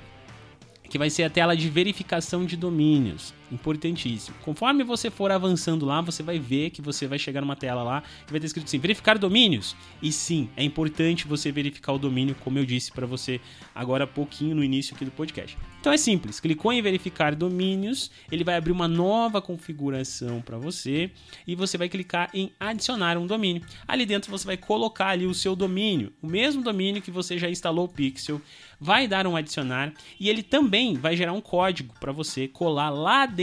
que 0.92 0.98
vai 0.98 1.10
ser 1.10 1.24
a 1.24 1.30
tela 1.30 1.56
de 1.56 1.70
verificação 1.70 2.46
de 2.46 2.58
domínios. 2.58 3.34
Importantíssimo. 3.51 4.36
Conforme 4.41 4.84
você 4.84 5.10
for 5.10 5.31
avançando 5.31 5.86
lá, 5.86 6.01
você 6.01 6.24
vai 6.24 6.39
ver 6.39 6.70
que 6.70 6.81
você 6.81 7.08
vai 7.08 7.20
chegar 7.20 7.41
numa 7.41 7.55
tela 7.55 7.84
lá 7.84 8.01
que 8.25 8.31
vai 8.31 8.39
ter 8.39 8.48
escrito 8.48 8.65
assim: 8.65 8.79
verificar 8.79 9.17
domínios. 9.17 9.75
E 10.01 10.12
sim, 10.12 10.50
é 10.55 10.63
importante 10.63 11.27
você 11.27 11.51
verificar 11.51 11.93
o 11.93 12.00
domínio, 12.00 12.36
como 12.43 12.58
eu 12.58 12.65
disse 12.65 12.91
para 12.91 13.05
você 13.05 13.39
agora 13.75 14.05
há 14.05 14.08
pouquinho 14.08 14.55
no 14.55 14.63
início 14.63 14.96
aqui 14.96 15.05
do 15.05 15.12
podcast. 15.12 15.58
Então 15.79 15.91
é 15.91 15.98
simples, 15.98 16.39
clicou 16.39 16.72
em 16.72 16.81
verificar 16.81 17.34
domínios, 17.34 18.12
ele 18.31 18.43
vai 18.43 18.55
abrir 18.55 18.72
uma 18.72 18.88
nova 18.88 19.41
configuração 19.41 20.39
para 20.39 20.58
você 20.58 21.10
e 21.48 21.55
você 21.55 21.75
vai 21.75 21.89
clicar 21.89 22.29
em 22.34 22.51
adicionar 22.60 23.17
um 23.17 23.25
domínio. 23.25 23.63
Ali 23.88 24.05
dentro 24.05 24.29
você 24.29 24.46
vai 24.46 24.58
colocar 24.58 25.08
ali 25.08 25.25
o 25.25 25.34
seu 25.34 25.55
domínio, 25.55 26.13
o 26.22 26.27
mesmo 26.27 26.62
domínio 26.62 27.01
que 27.01 27.10
você 27.10 27.38
já 27.38 27.50
instalou 27.50 27.86
o 27.86 27.89
Pixel 27.89 28.39
vai 28.79 29.08
dar 29.08 29.27
um 29.27 29.36
adicionar 29.36 29.93
e 30.20 30.29
ele 30.29 30.41
também 30.41 30.96
vai 30.96 31.15
gerar 31.15 31.34
um 31.34 31.41
código 31.41 31.93
para 32.00 32.12
você 32.12 32.48
colar 32.48 32.89
lá 32.89 33.25
dentro 33.25 33.41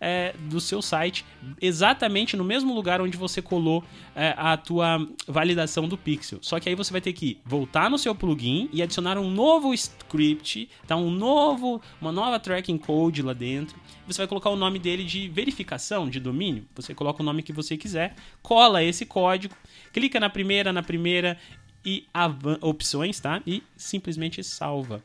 é, 0.00 0.34
do 0.38 0.60
seu 0.60 0.80
site, 0.80 1.24
exatamente 1.60 2.36
no 2.36 2.44
mesmo 2.44 2.74
lugar 2.74 3.00
onde 3.00 3.16
você 3.16 3.40
colou 3.40 3.84
é, 4.14 4.34
a 4.36 4.56
tua 4.56 5.06
validação 5.26 5.88
do 5.88 5.96
pixel. 5.96 6.38
Só 6.42 6.58
que 6.58 6.68
aí 6.68 6.74
você 6.74 6.90
vai 6.92 7.00
ter 7.00 7.12
que 7.12 7.38
voltar 7.44 7.90
no 7.90 7.98
seu 7.98 8.14
plugin 8.14 8.68
e 8.72 8.82
adicionar 8.82 9.18
um 9.18 9.30
novo 9.30 9.72
script, 9.74 10.68
tá? 10.86 10.96
um 10.96 11.10
novo, 11.10 11.80
uma 12.00 12.12
nova 12.12 12.38
tracking 12.38 12.78
code 12.78 13.22
lá 13.22 13.32
dentro. 13.32 13.78
Você 14.06 14.18
vai 14.18 14.26
colocar 14.26 14.50
o 14.50 14.56
nome 14.56 14.78
dele 14.78 15.04
de 15.04 15.28
verificação 15.28 16.08
de 16.08 16.18
domínio. 16.18 16.66
Você 16.74 16.94
coloca 16.94 17.22
o 17.22 17.24
nome 17.24 17.42
que 17.42 17.52
você 17.52 17.76
quiser, 17.76 18.14
cola 18.42 18.82
esse 18.82 19.06
código, 19.06 19.54
clica 19.92 20.18
na 20.18 20.28
primeira, 20.28 20.72
na 20.72 20.82
primeira 20.82 21.38
e 21.84 22.06
opções, 22.60 23.20
tá? 23.20 23.42
E 23.46 23.62
simplesmente 23.76 24.42
salva. 24.44 25.02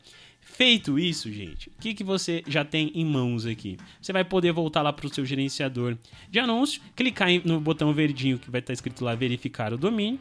Feito 0.56 0.98
isso, 0.98 1.30
gente, 1.30 1.68
o 1.68 1.74
que, 1.82 1.94
que 1.94 2.02
você 2.02 2.42
já 2.48 2.64
tem 2.64 2.90
em 2.96 3.04
mãos 3.04 3.46
aqui? 3.46 3.76
Você 4.02 4.14
vai 4.14 4.24
poder 4.24 4.54
voltar 4.54 4.82
lá 4.82 4.94
para 4.94 5.06
o 5.06 5.14
seu 5.14 5.26
gerenciador 5.26 5.98
de 6.30 6.40
anúncio, 6.40 6.82
clicar 6.96 7.28
no 7.44 7.60
botão 7.60 7.94
verdinho 7.94 8.40
que 8.40 8.50
vai 8.50 8.62
estar 8.62 8.72
escrito 8.72 9.04
lá 9.04 9.14
verificar 9.16 9.74
o 9.74 9.78
domínio. 9.78 10.18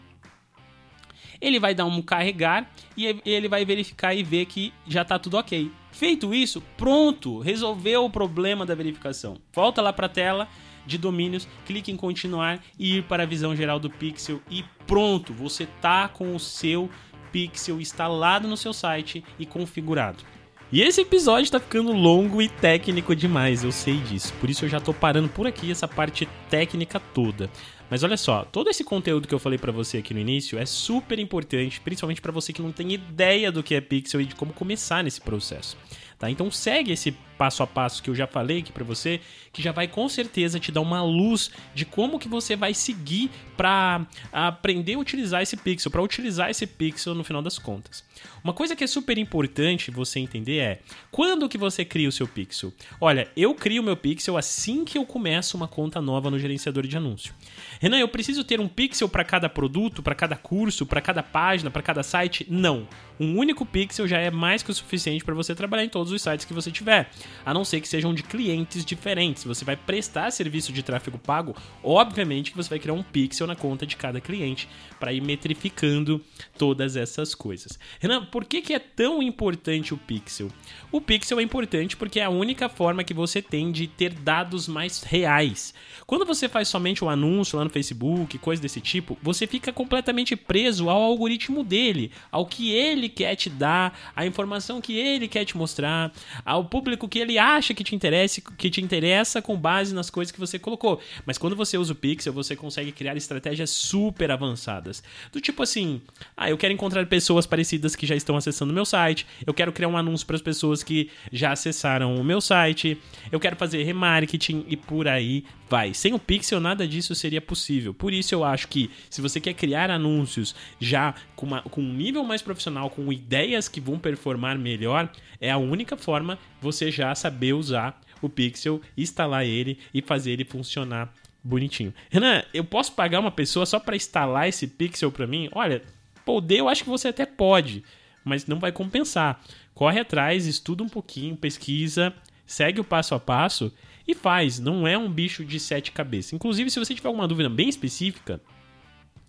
Ele 1.41 1.61
vai 1.61 1.73
dar 1.73 1.85
um 1.85 2.03
carregar 2.03 2.69
e 2.97 3.21
ele 3.25 3.47
vai 3.47 3.65
verificar 3.65 4.13
e 4.13 4.25
ver 4.25 4.47
que 4.47 4.73
já 4.89 5.03
está 5.03 5.21
tudo 5.21 5.37
ok. 5.37 5.71
Feito 5.93 6.35
isso, 6.35 6.61
pronto, 6.77 7.39
resolveu 7.39 8.05
o 8.05 8.11
problema 8.11 8.67
da 8.67 8.75
verificação. 8.75 9.37
Volta 9.53 9.81
lá 9.81 9.93
para 9.93 10.07
a 10.07 10.09
tela 10.09 10.49
de 10.85 10.99
domínios, 10.99 11.47
clique 11.65 11.93
em 11.93 11.97
continuar 11.97 12.61
e 12.77 12.97
ir 12.97 13.05
para 13.05 13.23
a 13.23 13.27
visão 13.27 13.55
geral 13.55 13.79
do 13.79 13.89
Pixel 13.89 14.43
e 14.51 14.65
pronto, 14.85 15.33
você 15.33 15.65
tá 15.81 16.09
com 16.09 16.35
o 16.35 16.41
seu 16.41 16.91
Pixel 17.35 17.81
instalado 17.81 18.47
no 18.47 18.57
seu 18.57 18.73
site 18.73 19.25
e 19.41 19.45
configurado. 19.45 20.23
E 20.71 20.81
esse 20.83 21.01
episódio 21.01 21.51
tá 21.51 21.59
ficando 21.59 21.91
longo 21.93 22.41
e 22.41 22.49
técnico 22.49 23.15
demais, 23.15 23.65
eu 23.65 23.73
sei 23.73 23.97
disso. 23.99 24.33
Por 24.35 24.49
isso 24.49 24.65
eu 24.65 24.69
já 24.69 24.79
tô 24.79 24.95
parando 24.95 25.29
por 25.29 25.45
aqui 25.45 25.69
essa 25.69 25.89
parte 25.89 26.29
técnica 26.49 27.01
toda. 27.01 27.51
Mas 27.91 28.05
olha 28.05 28.17
só, 28.17 28.45
todo 28.45 28.71
esse 28.71 28.85
conteúdo 28.85 29.27
que 29.27 29.35
eu 29.35 29.39
falei 29.41 29.59
para 29.59 29.73
você 29.73 29.99
aqui 29.99 30.15
no 30.15 30.21
início 30.21 30.59
é 30.59 30.65
super 30.65 31.19
importante, 31.19 31.81
principalmente 31.81 32.23
para 32.23 32.31
você 32.31 32.53
que 32.53 32.63
não 32.63 32.71
tem 32.71 32.93
ideia 32.93 33.51
do 33.51 33.65
que 33.65 33.75
é 33.75 33.81
Pixel 33.81 34.21
e 34.21 34.27
de 34.27 34.37
como 34.37 34.53
começar 34.53 35.03
nesse 35.03 35.21
processo. 35.21 35.77
Tá? 36.19 36.31
Então 36.31 36.51
segue 36.53 36.93
esse 36.93 37.17
passo 37.37 37.63
a 37.63 37.67
passo 37.67 38.03
que 38.03 38.11
eu 38.11 38.15
já 38.15 38.27
falei 38.27 38.59
aqui 38.59 38.73
para 38.73 38.85
você, 38.85 39.21
que 39.53 39.63
já 39.63 39.73
vai 39.73 39.87
com 39.89 40.09
certeza 40.09 40.59
te 40.59 40.73
dar 40.73 40.81
uma 40.81 41.03
luz 41.03 41.51
de 41.75 41.85
como 41.85 42.19
que 42.19 42.29
você 42.29 42.57
vai 42.57 42.75
seguir 42.75 43.31
para 43.57 44.07
aprender 44.33 44.95
a 44.95 44.99
utilizar 44.99 45.43
esse 45.43 45.57
pixel, 45.57 45.91
para 45.91 46.03
utilizar 46.03 46.51
esse 46.51 46.67
pixel 46.67 47.15
no 47.15 47.25
final 47.25 47.43
das 47.43 47.59
contas. 47.59 48.05
Uma 48.43 48.53
coisa 48.53 48.77
que 48.77 48.85
é 48.85 48.87
super 48.87 49.17
importante 49.17 49.91
você 49.91 50.21
entender 50.21 50.59
é 50.59 50.81
quando 51.11 51.49
que 51.49 51.57
você 51.57 51.85
cria 51.85 52.09
o 52.09 52.13
seu 52.13 52.27
pixel. 52.27 52.73
Olha, 53.01 53.29
eu 53.37 53.55
crio 53.55 53.83
o 53.83 53.85
meu 53.85 53.97
pixel 53.97 54.37
assim 54.37 54.85
que 54.85 54.99
eu 54.99 55.07
começo 55.07 55.57
uma 55.57 55.69
conta 55.69 56.01
nova 56.01 56.31
no 56.31 56.39
gerenciador 56.39 56.87
de 56.87 56.97
anúncio. 56.97 57.35
Renan, 57.81 57.99
eu 57.99 58.09
preciso 58.09 58.45
ter 58.45 58.61
um 58.61 58.69
pixel 58.69 59.09
para 59.09 59.25
cada 59.25 59.49
produto, 59.49 60.03
para 60.03 60.15
cada 60.15 60.37
curso, 60.37 60.85
para 60.85 61.01
cada 61.01 61.23
página, 61.23 61.71
para 61.71 61.83
cada 61.83 62.03
site? 62.03 62.47
Não. 62.49 62.87
Um 63.19 63.39
único 63.39 63.65
pixel 63.65 64.09
já 64.09 64.19
é 64.19 64.31
mais 64.31 64.63
que 64.63 64.71
o 64.71 64.75
suficiente 64.75 65.25
para 65.25 65.35
você 65.35 65.55
trabalhar 65.55 65.85
em 65.85 65.89
todos 65.89 66.13
os 66.13 66.21
sites 66.21 66.45
que 66.45 66.53
você 66.53 66.71
tiver 66.71 67.11
a 67.45 67.55
não 67.55 67.65
ser 67.65 67.81
que 67.81 67.89
sejam 67.89 68.15
de 68.15 68.23
clientes 68.23 68.85
diferentes. 68.85 69.43
Se 69.43 69.49
você 69.49 69.65
vai 69.65 69.77
prestar 69.77 70.31
serviço 70.31 70.73
de 70.73 70.83
tráfego 70.83 71.19
pago, 71.19 71.55
obviamente 71.83 72.51
que 72.51 72.57
você 72.57 72.69
vai 72.69 72.79
criar 72.79 72.95
um 72.95 73.03
pixel 73.03 73.47
na 73.47 73.57
conta 73.57 73.87
de 73.87 73.97
cada 73.97 74.21
cliente 74.21 74.69
para 74.99 75.13
ir 75.13 75.21
metrificando 75.21 76.21
todas 76.57 76.97
essas 76.97 77.35
coisas. 77.35 77.79
Renan, 78.01 78.25
por 78.27 78.45
que, 78.45 78.63
que 78.63 78.75
é 78.75 78.79
tão 78.79 79.23
importante 79.23 79.93
o 79.93 79.97
pixel? 79.97 80.49
O 80.91 81.01
pixel 81.01 81.41
é 81.41 81.43
importante 81.43 81.97
porque 81.97 82.21
é 82.21 82.25
a 82.25 82.31
única 82.31 82.69
forma 82.69 83.05
que 83.05 83.15
você 83.15 83.43
tem 83.43 83.73
de 83.73 83.87
ter 83.87 84.13
dados 84.13 84.69
mais 84.69 85.03
reais. 85.03 85.75
Quando 86.07 86.25
você 86.25 86.49
faz 86.49 86.69
somente 86.69 87.05
um 87.05 87.11
anúncio 87.11 87.59
lá 87.59 87.65
no 87.65 87.71
Facebook, 87.71 88.39
coisa 88.39 88.63
desse 88.63 88.81
tipo, 88.81 89.19
você 89.23 89.47
fica 89.47 89.73
completamente 89.73 90.37
preso 90.37 90.89
ao 90.89 91.03
algoritmo 91.03 91.65
dele, 91.65 92.11
ao 92.31 92.47
que 92.47 92.71
ele 92.73 93.09
quer 93.09 93.35
te 93.37 93.51
dar, 93.51 94.13
a 94.15 94.27
informação 94.27 94.81
que 94.81 94.97
ele 94.97 95.29
quer 95.29 95.45
te 95.45 95.57
mostrar, 95.57 96.13
ao 96.45 96.65
público 96.65 97.09
que 97.15 97.21
ele 97.21 97.39
acha 97.39 97.73
que 97.73 97.85
te 97.85 97.95
interessa, 97.95 98.41
que 98.59 98.69
te 98.69 98.81
interessa 98.81 99.41
com 99.41 99.57
base 99.57 99.95
nas 99.95 100.11
coisas 100.11 100.33
que 100.33 100.41
você 100.41 100.59
colocou. 100.59 101.01
Mas 101.25 101.39
quando 101.39 101.55
você 101.55 101.79
usa 101.79 101.93
o 101.93 101.95
Pixel, 101.95 102.33
você 102.33 102.57
consegue 102.57 102.91
criar 102.91 103.17
estratégias 103.17 103.71
super 103.71 104.33
avançadas. 104.33 105.01
Do 105.31 105.41
tipo 105.41 105.63
assim, 105.63 106.03
ah, 106.37 106.51
eu 106.51 106.59
quero 106.59 106.75
encontrar 106.75 107.07
pessoas 107.07 107.47
parecidas 107.47 107.95
que 107.95 108.05
já 108.05 108.17
estão 108.17 108.37
acessando 108.37 108.73
o 108.73 108.75
meu 108.75 108.85
site, 108.85 109.29
eu 109.47 109.55
quero 109.55 109.73
criar 109.73 109.87
um 109.87 109.97
anúncio 109.97 110.27
para 110.27 110.35
as 110.35 110.43
pessoas 110.43 110.83
que 110.83 111.09
já 111.31 111.53
acessaram 111.53 112.17
o 112.17 112.25
meu 112.25 112.41
site, 112.41 113.01
eu 113.31 113.39
quero 113.39 113.55
fazer 113.55 113.85
remarketing 113.85 114.65
e 114.67 114.77
por 114.77 115.07
aí 115.07 115.45
vai. 115.71 115.95
Sem 115.95 116.15
o 116.15 116.19
Pixel, 116.19 116.59
nada 116.59 116.87
disso 116.87 117.15
seria 117.15 117.41
possível. 117.41 117.95
Por 117.95 118.13
isso 118.13 118.35
eu 118.35 118.43
acho 118.45 118.67
que 118.67 118.91
se 119.09 119.21
você 119.21 119.41
quer 119.41 119.55
criar 119.55 119.89
anúncios 119.91 120.55
já 120.81 121.15
com, 121.37 121.47
uma, 121.47 121.63
com 121.63 121.81
um 121.81 121.93
nível 121.93 122.25
mais 122.25 122.43
profissional, 122.43 122.91
com 122.91 123.13
ideias 123.13 123.69
que 123.69 123.81
vão 123.81 123.99
performar 123.99 124.59
melhor, 124.59 125.09
é 125.41 125.51
a 125.51 125.59
única 125.59 125.97
forma 125.97 126.39
você 126.61 126.91
já 126.91 127.04
saber 127.15 127.53
usar 127.55 128.01
o 128.23 128.29
Pixel, 128.29 128.81
instalar 128.97 129.45
ele 129.45 129.79
e 129.93 130.01
fazer 130.01 130.33
ele 130.33 130.45
funcionar 130.45 131.13
bonitinho. 131.43 131.93
Renan, 132.09 132.43
eu 132.55 132.65
posso 132.65 132.93
pagar 132.93 133.21
uma 133.21 133.31
pessoa 133.31 133.67
só 133.67 133.79
para 133.79 133.97
instalar 133.97 134.49
esse 134.49 134.67
Pixel 134.67 135.13
para 135.13 135.27
mim? 135.27 135.49
Olha, 135.53 135.83
poder 136.25 136.61
eu 136.61 136.69
acho 136.69 136.85
que 136.85 136.91
você 136.91 137.09
até 137.09 137.27
pode, 137.27 137.85
mas 138.25 138.47
não 138.47 138.59
vai 138.59 138.73
compensar. 138.73 139.41
Corre 139.75 140.01
atrás, 140.01 140.47
estuda 140.47 140.83
um 140.83 140.89
pouquinho, 140.89 141.37
pesquisa, 141.37 142.15
segue 142.47 142.81
o 142.81 142.85
passo 142.85 143.15
a 143.15 143.21
passo 143.21 143.73
e 144.07 144.15
faz. 144.15 144.59
Não 144.59 144.87
é 144.87 144.97
um 144.97 145.11
bicho 145.11 145.45
de 145.45 145.59
sete 145.61 145.93
cabeças. 145.93 146.33
Inclusive, 146.33 146.71
se 146.71 146.79
você 146.79 146.95
tiver 146.95 147.09
alguma 147.09 147.29
dúvida 147.29 147.51
bem 147.51 147.69
específica, 147.69 148.41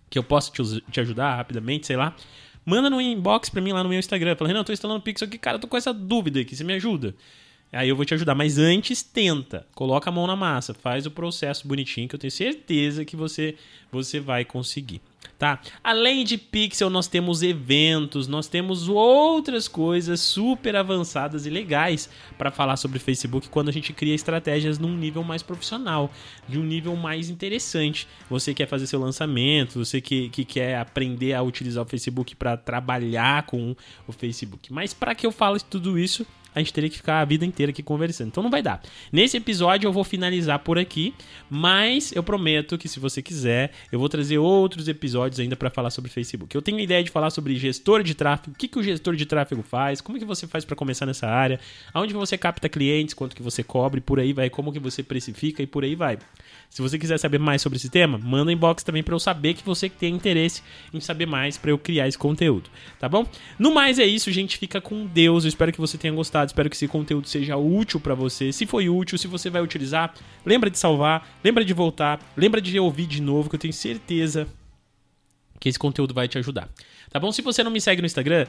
que 0.09 0.17
eu 0.17 0.23
possa 0.23 0.51
te, 0.51 0.81
te 0.91 0.99
ajudar 0.99 1.35
rapidamente, 1.35 1.87
sei 1.87 1.97
lá, 1.97 2.15
manda 2.65 2.89
no 2.89 3.01
inbox 3.01 3.49
pra 3.49 3.61
mim 3.61 3.71
lá 3.71 3.83
no 3.83 3.89
meu 3.89 3.99
Instagram. 3.99 4.35
Fala, 4.35 4.47
Renan, 4.47 4.61
eu 4.61 4.65
tô 4.65 4.73
instalando 4.73 5.01
Pixel 5.01 5.27
aqui, 5.27 5.37
cara, 5.37 5.57
eu 5.57 5.61
tô 5.61 5.67
com 5.67 5.77
essa 5.77 5.93
dúvida 5.93 6.39
aqui, 6.39 6.55
você 6.55 6.63
me 6.63 6.73
ajuda? 6.73 7.15
Aí 7.75 7.89
eu 7.89 7.95
vou 7.95 8.05
te 8.05 8.13
ajudar, 8.13 8.35
mas 8.35 8.57
antes 8.57 9.03
tenta, 9.03 9.67
coloca 9.75 10.09
a 10.09 10.13
mão 10.13 10.25
na 10.25 10.35
massa, 10.35 10.73
faz 10.73 11.05
o 11.05 11.11
processo 11.11 11.67
bonitinho 11.67 12.07
que 12.07 12.15
eu 12.15 12.19
tenho 12.19 12.31
certeza 12.31 13.05
que 13.05 13.15
você 13.15 13.55
você 13.91 14.19
vai 14.19 14.43
conseguir 14.43 15.01
tá? 15.37 15.59
Além 15.83 16.23
de 16.23 16.37
Pixel, 16.37 16.89
nós 16.89 17.07
temos 17.07 17.43
eventos, 17.43 18.27
nós 18.27 18.47
temos 18.47 18.87
outras 18.87 19.67
coisas 19.67 20.19
super 20.19 20.75
avançadas 20.75 21.45
e 21.45 21.49
legais 21.49 22.09
para 22.37 22.51
falar 22.51 22.77
sobre 22.77 22.99
Facebook 22.99 23.49
quando 23.49 23.69
a 23.69 23.71
gente 23.71 23.91
cria 23.93 24.15
estratégias 24.15 24.79
num 24.79 24.95
nível 24.95 25.23
mais 25.23 25.43
profissional, 25.43 26.11
de 26.47 26.57
um 26.57 26.63
nível 26.63 26.95
mais 26.95 27.29
interessante. 27.29 28.07
Você 28.29 28.53
quer 28.53 28.67
fazer 28.67 28.87
seu 28.87 28.99
lançamento, 28.99 29.83
você 29.83 29.99
que, 29.99 30.29
que 30.29 30.45
quer 30.45 30.77
aprender 30.77 31.33
a 31.33 31.41
utilizar 31.41 31.83
o 31.83 31.87
Facebook 31.87 32.35
para 32.35 32.55
trabalhar 32.55 33.43
com 33.43 33.75
o 34.07 34.11
Facebook. 34.11 34.71
Mas 34.71 34.93
para 34.93 35.13
que 35.13 35.25
eu 35.25 35.31
fale 35.31 35.59
tudo 35.59 35.97
isso, 35.99 36.25
a 36.55 36.59
gente 36.59 36.71
teria 36.71 36.89
que 36.89 36.95
ficar 36.95 37.19
a 37.19 37.25
vida 37.25 37.45
inteira 37.45 37.71
aqui 37.71 37.83
conversando. 37.83 38.29
Então 38.29 38.41
não 38.41 38.49
vai 38.49 38.61
dar. 38.61 38.81
Nesse 39.11 39.35
episódio 39.35 39.87
eu 39.87 39.91
vou 39.91 40.05
finalizar 40.05 40.59
por 40.59 40.79
aqui, 40.79 41.13
mas 41.49 42.13
eu 42.15 42.23
prometo 42.23 42.77
que 42.77 42.87
se 42.87 42.99
você 42.99 43.21
quiser, 43.21 43.71
eu 43.91 43.99
vou 43.99 44.07
trazer 44.07 44.37
outros 44.37 44.87
episódios 44.87 45.39
ainda 45.39 45.55
para 45.55 45.69
falar 45.69 45.89
sobre 45.89 46.09
Facebook. 46.09 46.55
Eu 46.55 46.61
tenho 46.61 46.77
a 46.77 46.81
ideia 46.81 47.03
de 47.03 47.11
falar 47.11 47.29
sobre 47.29 47.55
gestor 47.57 48.01
de 48.01 48.15
tráfego, 48.15 48.55
o 48.55 48.57
que, 48.57 48.67
que 48.67 48.79
o 48.79 48.83
gestor 48.83 49.15
de 49.15 49.25
tráfego 49.25 49.61
faz, 49.61 49.99
como 49.99 50.17
que 50.17 50.23
você 50.23 50.47
faz 50.47 50.63
para 50.63 50.75
começar 50.75 51.05
nessa 51.05 51.27
área, 51.27 51.59
aonde 51.93 52.13
você 52.13 52.37
capta 52.37 52.69
clientes, 52.69 53.13
quanto 53.13 53.35
que 53.35 53.43
você 53.43 53.61
cobre, 53.61 53.99
por 53.99 54.19
aí 54.19 54.31
vai, 54.31 54.49
como 54.49 54.71
que 54.71 54.79
você 54.79 55.03
precifica 55.03 55.61
e 55.61 55.67
por 55.67 55.83
aí 55.83 55.95
vai. 55.95 56.17
Se 56.69 56.81
você 56.81 56.97
quiser 56.97 57.17
saber 57.19 57.37
mais 57.37 57.61
sobre 57.61 57.77
esse 57.77 57.89
tema, 57.89 58.17
manda 58.17 58.51
inbox 58.51 58.83
também 58.83 59.03
para 59.03 59.13
eu 59.13 59.19
saber 59.19 59.53
que 59.53 59.65
você 59.65 59.89
tem 59.89 60.15
interesse 60.15 60.61
em 60.93 60.99
saber 60.99 61.25
mais 61.25 61.57
para 61.57 61.71
eu 61.71 61.77
criar 61.77 62.07
esse 62.07 62.17
conteúdo, 62.17 62.69
tá 62.99 63.07
bom? 63.07 63.25
No 63.57 63.73
mais 63.73 63.99
é 63.99 64.05
isso, 64.05 64.31
gente, 64.31 64.57
fica 64.57 64.81
com 64.81 65.05
Deus. 65.05 65.43
Eu 65.43 65.49
espero 65.49 65.71
que 65.71 65.79
você 65.79 65.97
tenha 65.97 66.13
gostado, 66.45 66.49
espero 66.49 66.69
que 66.69 66.75
esse 66.75 66.87
conteúdo 66.87 67.27
seja 67.27 67.57
útil 67.57 67.99
para 67.99 68.13
você. 68.13 68.51
Se 68.51 68.65
foi 68.65 68.87
útil, 68.87 69.17
se 69.17 69.27
você 69.27 69.49
vai 69.49 69.61
utilizar, 69.61 70.13
lembra 70.45 70.69
de 70.69 70.77
salvar, 70.77 71.27
lembra 71.43 71.65
de 71.65 71.73
voltar, 71.73 72.19
lembra 72.37 72.61
de 72.61 72.79
ouvir 72.79 73.07
de 73.07 73.21
novo 73.21 73.49
que 73.49 73.55
eu 73.55 73.59
tenho 73.59 73.73
certeza 73.73 74.47
que 75.59 75.67
esse 75.67 75.79
conteúdo 75.79 76.13
vai 76.13 76.27
te 76.27 76.37
ajudar. 76.37 76.69
Tá 77.09 77.19
bom? 77.19 77.31
Se 77.31 77.41
você 77.41 77.63
não 77.63 77.71
me 77.71 77.81
segue 77.81 78.01
no 78.01 78.05
Instagram, 78.05 78.45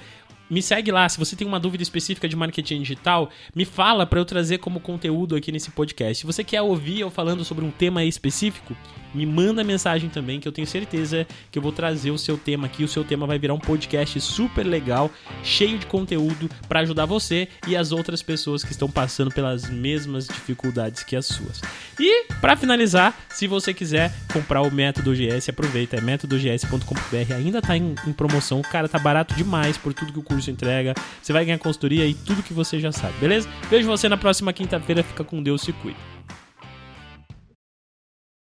me 0.48 0.62
segue 0.62 0.90
lá. 0.90 1.08
Se 1.08 1.18
você 1.18 1.36
tem 1.36 1.46
uma 1.46 1.60
dúvida 1.60 1.82
específica 1.82 2.28
de 2.28 2.36
marketing 2.36 2.82
digital, 2.82 3.30
me 3.54 3.64
fala 3.64 4.06
para 4.06 4.20
eu 4.20 4.24
trazer 4.24 4.58
como 4.58 4.80
conteúdo 4.80 5.36
aqui 5.36 5.52
nesse 5.52 5.70
podcast. 5.70 6.20
Se 6.20 6.26
você 6.26 6.44
quer 6.44 6.62
ouvir 6.62 7.00
eu 7.00 7.10
falando 7.10 7.44
sobre 7.44 7.64
um 7.64 7.70
tema 7.70 8.04
específico, 8.04 8.76
me 9.16 9.24
manda 9.24 9.64
mensagem 9.64 10.10
também, 10.10 10.38
que 10.38 10.46
eu 10.46 10.52
tenho 10.52 10.66
certeza 10.66 11.26
que 11.50 11.58
eu 11.58 11.62
vou 11.62 11.72
trazer 11.72 12.10
o 12.10 12.18
seu 12.18 12.36
tema 12.36 12.66
aqui. 12.66 12.84
O 12.84 12.88
seu 12.88 13.02
tema 13.02 13.26
vai 13.26 13.38
virar 13.38 13.54
um 13.54 13.58
podcast 13.58 14.20
super 14.20 14.64
legal, 14.64 15.10
cheio 15.42 15.78
de 15.78 15.86
conteúdo 15.86 16.50
para 16.68 16.80
ajudar 16.80 17.06
você 17.06 17.48
e 17.66 17.74
as 17.74 17.92
outras 17.92 18.22
pessoas 18.22 18.62
que 18.62 18.72
estão 18.72 18.90
passando 18.90 19.30
pelas 19.30 19.70
mesmas 19.70 20.26
dificuldades 20.26 21.02
que 21.02 21.16
as 21.16 21.26
suas. 21.26 21.62
E 21.98 22.24
para 22.40 22.56
finalizar, 22.56 23.18
se 23.30 23.46
você 23.46 23.72
quiser 23.72 24.12
comprar 24.32 24.60
o 24.60 24.70
Método 24.70 25.14
GS, 25.14 25.48
aproveita, 25.48 25.96
é 25.96 26.00
métodogs.com.br, 26.00 27.34
ainda 27.34 27.62
tá 27.62 27.76
em, 27.76 27.94
em, 28.06 28.12
promoção, 28.12 28.60
cara, 28.60 28.88
tá 28.88 28.98
barato 28.98 29.34
demais 29.34 29.78
por 29.78 29.94
tudo 29.94 30.12
que 30.12 30.18
o 30.18 30.22
curso 30.36 30.50
entrega. 30.50 30.94
Você 31.22 31.32
vai 31.32 31.44
ganhar 31.44 31.58
consultoria 31.58 32.06
e 32.06 32.14
tudo 32.14 32.42
que 32.42 32.52
você 32.52 32.78
já 32.78 32.92
sabe, 32.92 33.14
beleza? 33.18 33.48
Vejo 33.70 33.88
você 33.88 34.08
na 34.08 34.16
próxima 34.16 34.52
quinta-feira, 34.52 35.02
fica 35.02 35.24
com 35.24 35.42
Deus, 35.42 35.62
se 35.62 35.72
cuida. 35.72 35.98